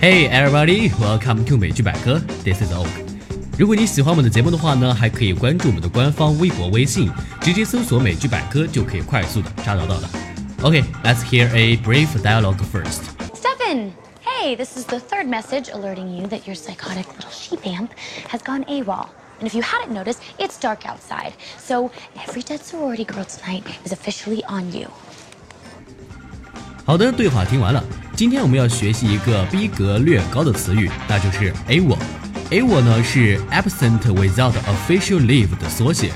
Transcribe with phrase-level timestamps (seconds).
[0.00, 2.20] Hey everybody, welcome to 美剧百科。
[2.44, 2.86] This is Oak。
[3.58, 10.10] 如果你喜欢我们的节目的话呢，还可以关注我们的官方微博、微信，直接搜索“美剧百科”就可以快速的查找到了。
[10.62, 13.02] Okay, let's hear a brief dialogue first.
[13.34, 13.92] Stefan!
[14.24, 17.90] Hey, this is the third message alerting you that your psychotic little sheep amp
[18.28, 19.06] has gone AWOL.
[19.40, 21.32] And if you hadn't noticed, it's dark outside.
[21.58, 21.90] So
[22.26, 24.88] every dead sorority girl tonight is officially on you.
[26.84, 27.82] 好的，对话听完了。
[28.21, 31.97] 今天我们要学习一个逼格略高的词语，那就是 AWOL。
[32.51, 36.11] AWOL 呢是 Absent Without Official Leave 的缩写。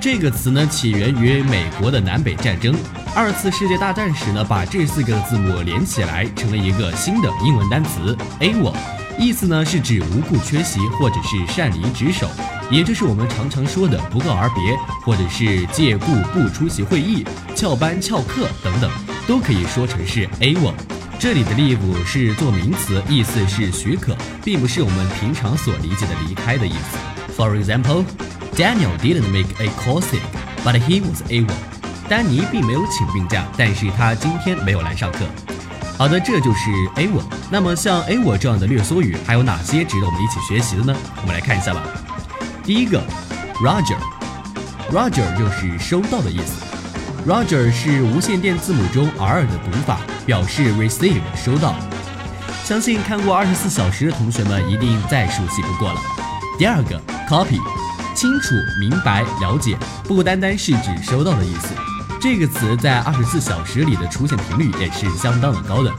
[0.00, 2.72] 这个词呢起源于美国的南北战争，
[3.16, 8.76] 二次世界大战时呢把这四个字母连起来成了一个新的英文单词 AWOL，
[9.18, 12.28] 意思呢是指无故缺席或者是擅离职守，
[12.70, 17.26] 也就是我们常常说的不告而别，或者是借故不出席会议、
[17.56, 18.88] 翘班翘课等等，
[19.26, 20.74] 都可以说成是 AWOL。
[21.24, 26.98] 这里的 leave 是做名词，意思是许可，并不是我们平常所理解的离开的意思。
[27.34, 28.04] For example,
[28.54, 30.20] Daniel didn't make a call sick,
[30.62, 31.54] but he was able.
[32.10, 35.20] 丹尼并没有请病假，但是他今天没有来上课。
[35.96, 37.22] 好的，这就是 able。
[37.50, 40.94] 那么像 able 这样的略缩语还有哪些值得我们一起学习的呢？
[41.22, 41.82] 我们来看一下吧。
[42.62, 43.02] 第一个
[43.62, 46.73] ，Roger，Roger 就是收到的意思。
[47.26, 51.74] Roger 是无线电字母中 R 的读法，表示 receive 收到。
[52.64, 55.98] 相信看过二十四小时的同学们一定再熟悉不过了。
[56.58, 57.58] 第二个 copy，
[58.14, 61.68] 清楚、明白、了解，不单单是指收到的意思。
[62.20, 65.90] 这个词在二十四小时里的出现频率也是相当的高的。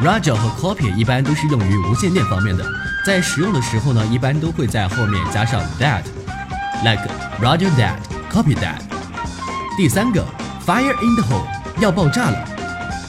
[0.00, 2.64] Roger 和 copy 一般都是用于无线电方面的，
[3.04, 7.02] 在使用的时候呢，一般都会在后面加上 that，like
[7.40, 8.85] Roger that，copy that。
[9.76, 10.24] 第三个。
[10.66, 11.44] Fire in the hole，
[11.80, 12.48] 要爆炸了。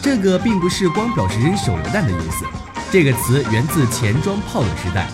[0.01, 2.45] 这个并不是光表示扔手榴弹的意思。
[2.91, 5.07] 这个词源自前装炮的时代，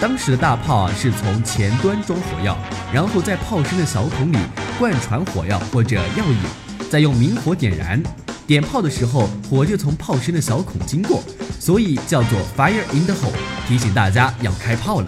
[0.00, 2.56] 当时的大炮啊是从前端装火药，
[2.90, 4.38] 然后在炮身的小孔里
[4.78, 8.02] 灌传火药或者药引，再用明火点燃。
[8.46, 11.22] 点炮的时候，火就从炮身的小孔经过，
[11.58, 13.34] 所以叫做 Fire in the hole，
[13.68, 15.06] 提醒大家要开炮了。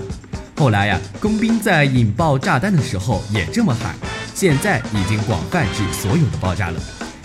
[0.58, 3.94] 后来呀，工兵在引爆炸弹的时候也这么喊。
[4.34, 6.80] 现在已经广泛指所有的爆炸了，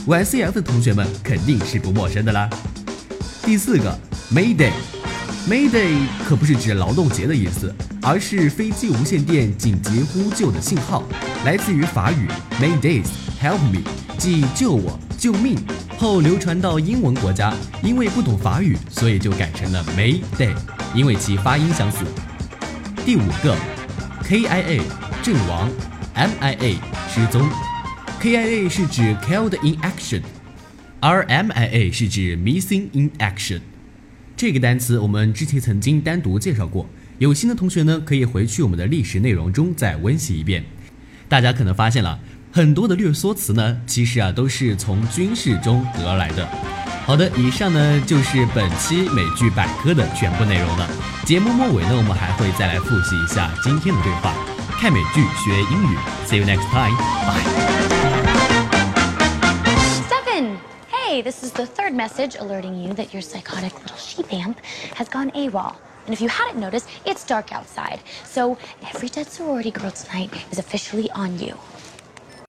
[0.05, 2.49] 玩 CF 的同学们肯定是不陌生的啦。
[3.43, 3.97] 第四个
[4.31, 11.03] ，Mayday，Mayday 可不是指劳动节的意思，而是飞机无线电紧急呼救的信号，
[11.45, 12.27] 来自于法语
[12.59, 13.79] Maydays，Help me，
[14.17, 15.57] 即救我、救命。
[15.97, 17.51] 后流传到英文国家，
[17.81, 20.53] 因为不懂法语，所以就改成了 Mayday，
[20.93, 21.99] 因为其发音相似。
[23.03, 23.55] 第五个
[24.27, 24.81] ，KIA，
[25.23, 25.69] 阵亡
[26.15, 26.75] ，MIA。
[27.09, 27.49] 失踪
[28.21, 30.21] ，KIA 是指 killed in action，
[30.99, 33.61] 而 MIA 是指 missing in action。
[34.35, 40.63] 这个单词我们之前曾经单独介绍过，有心的同学呢可以回去我们的历史内容中再温习一遍。
[41.27, 42.19] 大家可能发现了
[42.51, 46.47] 很多的略缩词呢，其实啊都是从军事中得来的。
[47.06, 50.88] 好的，以上呢就是本期美剧百科的全部内容了。
[51.24, 54.32] 节目末尾呢，我们还会再来复习一下今天的对话。
[54.80, 56.96] 看美剧学英语，See you next time.
[57.26, 57.42] Bye.
[60.06, 60.58] Stefan,
[60.90, 64.58] hey, this is the third message alerting you that your psychotic little sheep amp
[64.96, 65.74] has gone AWOL.
[66.06, 68.00] And if you hadn't noticed, it's dark outside.
[68.24, 68.56] So
[68.92, 71.54] every dead sorority girl tonight is officially on you.